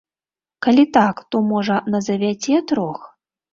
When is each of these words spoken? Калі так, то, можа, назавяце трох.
Калі 0.67 0.85
так, 0.97 1.21
то, 1.35 1.43
можа, 1.51 1.77
назавяце 1.93 2.65
трох. 2.75 2.99